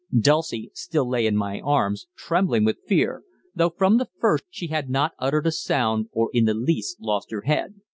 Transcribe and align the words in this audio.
Dulcie 0.19 0.71
still 0.73 1.07
lay 1.07 1.27
in 1.27 1.35
my 1.37 1.59
arms, 1.61 2.07
trembling 2.15 2.65
with 2.65 2.79
fear, 2.87 3.21
though 3.53 3.69
from 3.69 3.99
the 3.99 4.09
first 4.19 4.45
she 4.49 4.65
had 4.65 4.89
not 4.89 5.11
uttered 5.19 5.45
a 5.45 5.51
sound, 5.51 6.07
or 6.11 6.31
in 6.33 6.45
the 6.45 6.55
least 6.55 6.99
lost 6.99 7.29
her 7.29 7.41
head. 7.41 7.81